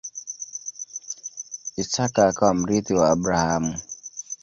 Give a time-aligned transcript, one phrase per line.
[1.81, 3.73] Isaka akawa mrithi wa Abrahamu.